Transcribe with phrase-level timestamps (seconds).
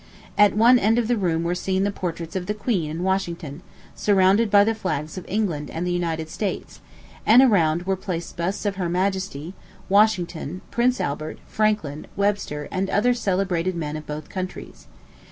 [0.35, 3.61] At one end of the room were seen the portraits of the queen and Washington,
[3.93, 6.79] surrounded by the flags of England and the United States;
[7.23, 9.53] and around were placed busts of her majesty,
[9.89, 14.87] Washington, Prince Albert, Franklin, Webster, and other celebrated men of both countries.